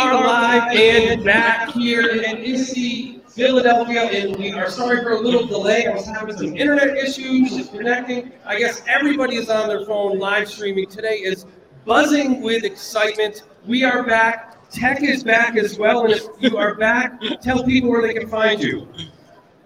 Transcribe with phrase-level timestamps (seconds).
[0.00, 5.10] And we are live and back here in ISTE, Philadelphia, and we are sorry for
[5.12, 5.86] a little delay.
[5.86, 8.32] I was having some internet issues just connecting.
[8.46, 10.88] I guess everybody is on their phone live streaming.
[10.88, 11.44] Today is
[11.84, 13.42] buzzing with excitement.
[13.66, 14.70] We are back.
[14.70, 18.26] Tech is back as well, and if you are back, tell people where they can
[18.26, 18.88] find you.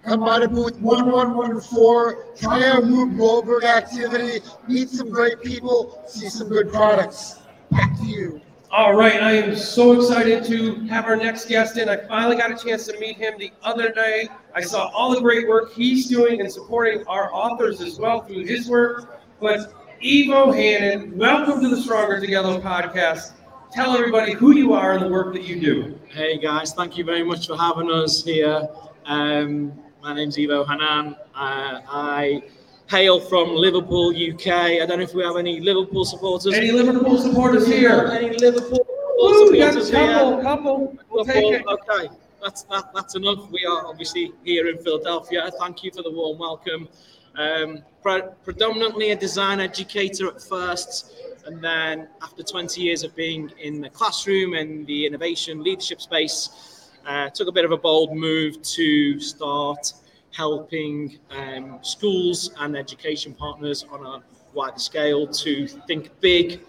[0.03, 6.27] Come by the booth 1114, try our Rube Goldberg activity, meet some great people, see
[6.27, 7.39] some good products.
[7.71, 8.41] Back to you.
[8.75, 11.87] All right, I am so excited to have our next guest in.
[11.87, 14.27] I finally got a chance to meet him the other day.
[14.53, 18.43] I saw all the great work he's doing and supporting our authors as well through
[18.43, 19.21] his work.
[19.39, 19.73] But
[20.03, 23.35] Evo Hannan, welcome to the Stronger Together podcast.
[23.71, 25.97] Tell everybody who you are and the work that you do.
[26.09, 28.67] Hey guys, thank you very much for having us here.
[29.05, 29.71] Um,
[30.03, 31.15] my name's Evo Hannan.
[31.33, 32.43] Uh, I
[32.89, 34.47] hail from Liverpool, UK.
[34.47, 36.53] I don't know if we have any Liverpool supporters.
[36.53, 38.07] Any Liverpool supporters here?
[38.11, 38.85] Any Liverpool
[39.17, 40.43] Woo, we got a supporters couple, here?
[40.43, 40.97] couple.
[41.09, 41.67] We'll take.
[41.67, 42.09] Okay,
[42.43, 43.49] that's that, that's enough.
[43.49, 45.49] We are obviously here in Philadelphia.
[45.59, 46.87] Thank you for the warm welcome.
[47.35, 51.13] Um, pre- predominantly a design educator at first,
[51.45, 56.89] and then after 20 years of being in the classroom and the innovation leadership space,
[57.05, 59.93] uh, took a bit of a bold move to start
[60.35, 64.23] helping um, schools and education partners on a
[64.53, 66.61] wider scale to think big,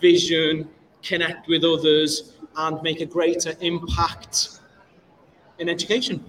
[0.00, 0.68] vision,
[1.02, 4.60] connect with others, and make a greater impact
[5.58, 6.24] in education.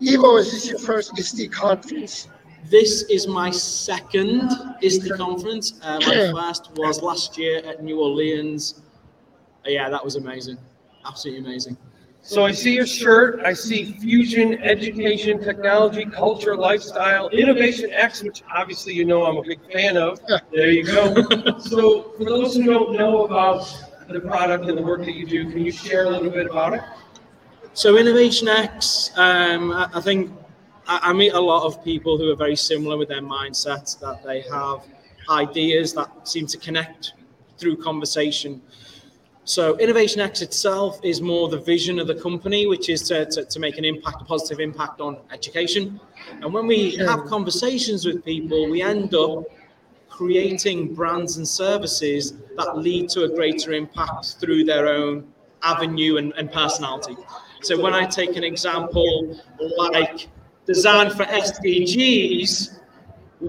[0.00, 2.28] Evo, is this your first ISTE conference?
[2.70, 4.50] This is my second
[4.82, 5.78] ISTE conference.
[5.82, 8.82] Uh, my first was last year at New Orleans.
[9.66, 10.56] Uh, yeah, that was amazing.
[11.06, 11.76] Absolutely amazing.
[12.26, 18.42] So I see your shirt, I see fusion, education, technology, culture, lifestyle, innovation X, which
[18.50, 20.18] obviously you know I'm a big fan of.
[20.50, 21.58] There you go.
[21.58, 23.70] So for those who don't know about
[24.08, 26.72] the product and the work that you do, can you share a little bit about
[26.72, 26.80] it?
[27.74, 30.32] So Innovation X, um, I, think
[30.86, 34.40] I meet a lot of people who are very similar with their mindsets that they
[34.50, 34.86] have
[35.28, 37.12] ideas that seem to connect
[37.58, 38.62] through conversation.
[39.44, 43.44] So Innovation X itself is more the vision of the company, which is to, to,
[43.44, 46.00] to make an impact, a positive impact on education.
[46.40, 49.44] And when we have conversations with people, we end up
[50.08, 55.26] creating brands and services that lead to a greater impact through their own
[55.62, 57.16] avenue and, and personality.
[57.62, 59.40] So when I take an example
[59.76, 60.28] like
[60.66, 62.78] design for SDGs,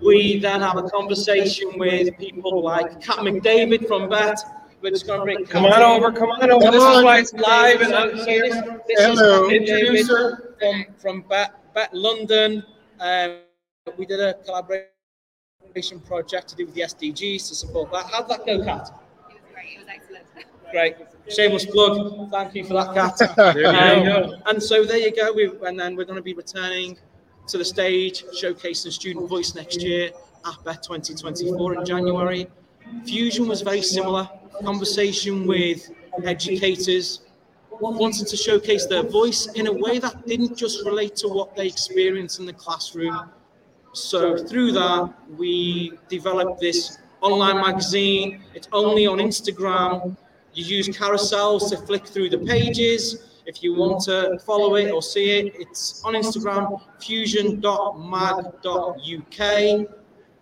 [0.04, 4.40] we then have a conversation with people like Kat McDavid from Bett.
[4.86, 6.70] We're just going to bring Come on over, come on over.
[6.72, 8.46] This is why it's live and So here.
[8.54, 9.50] Hello.
[9.50, 10.54] Kat McDavid Introduce her.
[10.60, 12.64] from from Bett, Bett London.
[13.00, 13.38] Um,
[13.98, 18.06] we did a collaboration project to do with the SDGs to support that.
[18.12, 18.92] How'd that go, Kat?
[19.32, 19.74] It was great.
[19.74, 20.26] It was excellent.
[20.70, 20.96] Great.
[21.34, 22.30] Shameless plug.
[22.30, 23.36] Thank you for that, Kat.
[23.56, 24.34] There you Um, go.
[24.46, 25.34] and so there you go.
[25.34, 26.96] We, and then we're going to be returning
[27.48, 30.12] to the stage, showcasing student voice next year
[30.46, 32.46] at Bett 2024 in January.
[33.04, 34.30] Fusion was very similar.
[34.64, 35.92] Conversation with
[36.24, 37.22] educators,
[37.80, 41.68] wanting to showcase their voice in a way that didn't just relate to what they
[41.68, 43.30] experienced in the classroom.
[43.94, 48.42] So through that, we developed this online magazine.
[48.54, 50.18] It's only on Instagram.
[50.54, 53.30] You use carousels to flick through the pages.
[53.46, 59.88] If you want to follow it or see it, it's on Instagram, fusion.mag.uk.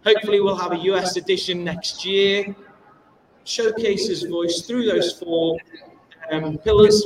[0.06, 2.56] Hopefully, we'll have a US edition next year.
[3.46, 5.58] Showcases voice through those four
[6.32, 7.04] um, pillars.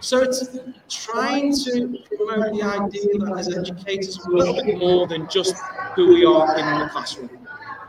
[0.00, 0.46] So it's
[0.88, 5.56] trying to promote the idea that as educators, we're a bit more than just
[5.94, 7.30] who we are in the classroom.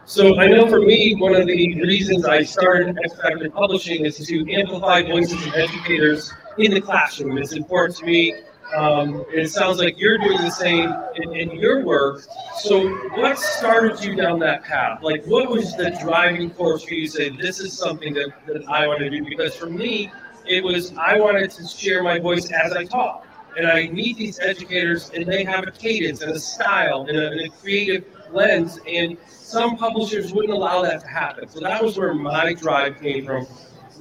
[0.05, 3.13] So I know for me, one of the reasons I started X
[3.53, 7.37] Publishing is to amplify voices of educators in the classroom.
[7.37, 8.33] It's important to me.
[8.75, 12.25] Um, it sounds like you're doing the same in, in your work.
[12.59, 15.01] So what started you down that path?
[15.01, 18.67] Like what was the driving force for you to say, this is something that, that
[18.67, 19.23] I want to do?
[19.23, 20.11] Because for me,
[20.45, 23.25] it was, I wanted to share my voice as I talk.
[23.57, 27.31] And I meet these educators and they have a cadence and a style and a,
[27.31, 28.79] and a creative lens.
[28.87, 31.47] And some publishers wouldn't allow that to happen.
[31.47, 33.45] So that was where my drive came from.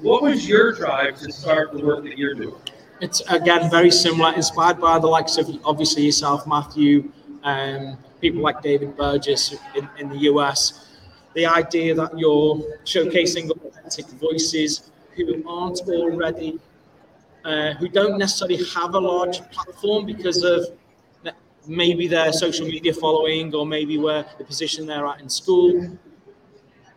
[0.03, 2.61] What was your drive to start the work that you're doing?
[3.01, 7.13] It's again very similar, inspired by the likes of obviously yourself, Matthew,
[7.43, 10.89] um, people like David Burgess in, in the US.
[11.35, 16.59] The idea that you're showcasing authentic voices who aren't already,
[17.45, 20.67] uh, who don't necessarily have a large platform because of
[21.69, 25.99] maybe their social media following or maybe where the position they're at in school.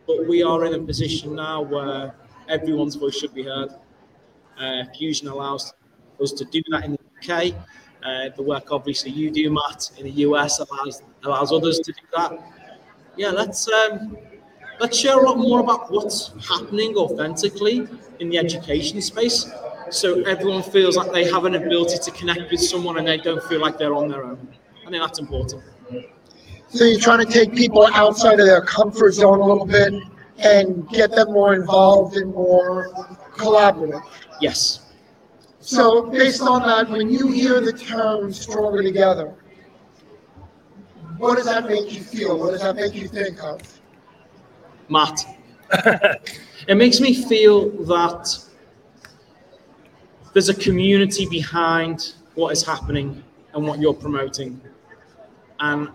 [0.08, 2.16] But we are in a position now where
[2.48, 3.72] everyone's voice should be heard.
[4.58, 5.74] Uh, Fusion allows
[6.22, 7.54] us to do that in the UK.
[8.04, 12.02] Uh, the work obviously you do, Matt, in the US allows allows others to do
[12.16, 12.32] that.
[13.18, 14.18] Yeah, let's um,
[14.80, 17.88] let's share a lot more about what's happening authentically
[18.20, 19.52] in the education space,
[19.90, 23.44] so everyone feels like they have an ability to connect with someone and they don't
[23.44, 24.48] feel like they're on their own.
[24.86, 25.64] I think that's important.
[26.70, 29.94] So you're trying to take people outside of their comfort zone a little bit
[30.38, 32.90] and get them more involved and more
[33.36, 34.02] collaborative.
[34.40, 34.89] Yes.
[35.70, 39.36] So based on that, when you hear the term stronger together,
[41.20, 42.40] what does that make you feel?
[42.40, 43.62] What does that make you think of?
[44.90, 45.24] Matt.
[46.68, 48.36] it makes me feel that
[50.34, 53.24] there's a community behind what is happening
[53.54, 54.60] and what you're promoting.
[55.60, 55.90] And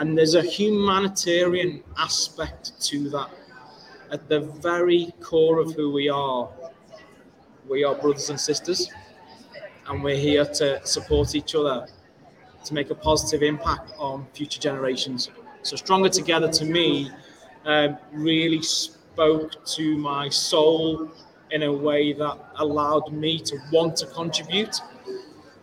[0.00, 3.30] and there's a humanitarian aspect to that.
[4.10, 6.48] At the very core of who we are,
[7.68, 8.90] we are brothers and sisters,
[9.88, 11.86] and we're here to support each other
[12.64, 15.30] to make a positive impact on future generations.
[15.62, 17.10] So, Stronger Together to me
[17.64, 21.10] um, really spoke to my soul
[21.50, 24.80] in a way that allowed me to want to contribute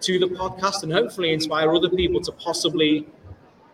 [0.01, 3.07] to the podcast and hopefully inspire other people to possibly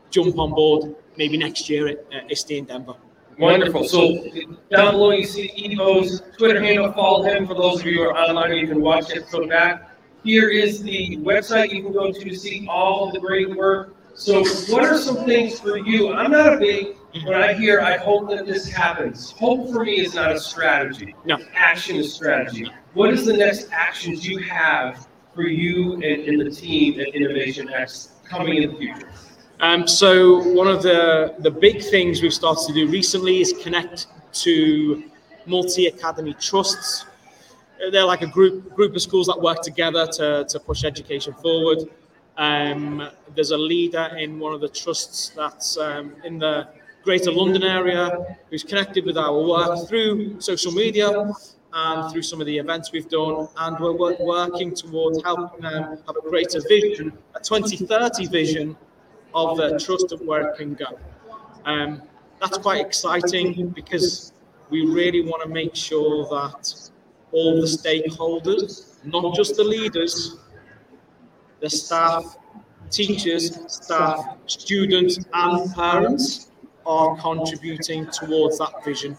[0.10, 2.96] jump on board maybe next year at uh, ISTE in Denver.
[3.38, 3.84] Wonderful.
[3.84, 4.24] So
[4.72, 6.92] down below you see Evo's Twitter handle.
[6.94, 8.56] Follow him for those of you who are online.
[8.56, 9.95] You can watch it from back.
[10.26, 13.96] Here is the website you can go to to see all the great work.
[14.16, 14.44] So
[14.74, 16.14] what are some things for you?
[16.14, 16.96] I'm not a big
[17.26, 19.30] when I hear I hope that this happens.
[19.32, 21.14] Hope for me is not a strategy.
[21.26, 21.38] No.
[21.54, 22.68] Action is strategy.
[22.96, 27.70] What is the next actions you have for you and, and the team at Innovation
[27.70, 29.12] X coming in the future?
[29.60, 34.08] Um, so one of the the big things we've started to do recently is connect
[34.42, 35.04] to
[35.46, 37.06] multi academy trusts.
[37.92, 41.80] They're like a group group of schools that work together to, to push education forward.
[42.38, 46.68] Um, there's a leader in one of the trusts that's um, in the
[47.04, 51.32] Greater London area who's connected with our work through social media
[51.74, 56.00] and through some of the events we've done, and we're work, working towards helping them
[56.08, 58.78] have a greater vision, a 2030 vision
[59.34, 60.98] of the trust of where it can go.
[61.66, 62.02] Um,
[62.40, 64.34] that's quite exciting because
[64.70, 66.90] we really want to make sure that
[67.36, 70.38] all the stakeholders, not just the leaders,
[71.60, 72.38] the staff,
[72.90, 76.52] teachers, staff, students, and parents
[76.86, 79.18] are contributing towards that vision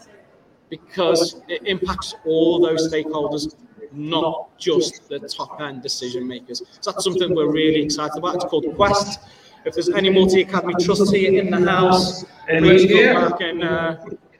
[0.69, 3.53] because it impacts all those stakeholders,
[3.91, 6.63] not just the top end decision makers.
[6.81, 8.35] So that's something we're really excited about.
[8.35, 9.19] It's called Quest.
[9.65, 13.97] If there's any multi academy trusts here in the house, please come back and, uh,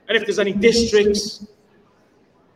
[0.07, 1.45] and if there's any districts,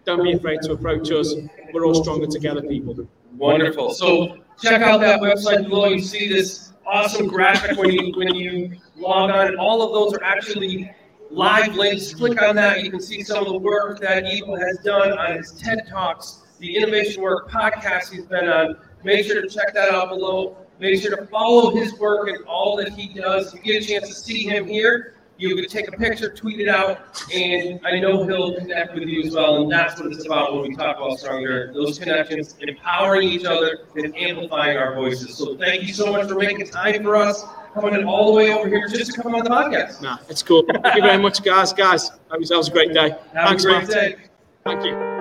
[0.06, 1.34] don't be afraid to approach us.
[1.74, 3.08] We're all stronger together, people.
[3.38, 3.94] Wonderful.
[3.94, 5.88] So check out that website below.
[5.88, 9.48] You see this awesome graphic when you when you log on.
[9.48, 10.92] And all of those are actually
[11.30, 12.14] live links.
[12.14, 12.84] Click on that.
[12.84, 16.44] You can see some of the work that Evo has done on his TED Talks,
[16.60, 18.78] the Innovation Work podcast he's been on.
[19.04, 20.58] Make sure to check that out below.
[20.80, 23.54] Make sure to follow his work and all that he does.
[23.54, 26.60] If you get a chance to see him here, you can take a picture, tweet
[26.60, 27.00] it out,
[27.34, 29.64] and I know he'll connect with you as well.
[29.64, 31.72] And that's what it's about when we talk about Stronger.
[31.74, 35.36] Those connections, empowering each other, and amplifying our voices.
[35.36, 37.44] So thank you so much for making time for us,
[37.74, 40.02] coming all the way over here just to come on the podcast.
[40.02, 40.64] Nah, it's cool.
[40.84, 41.74] Thank you very much, guys.
[41.74, 43.10] Guys, that was, that was a great day.
[43.34, 43.90] Have Thanks, a great Matt.
[43.90, 44.16] day.
[44.64, 45.21] Thank you.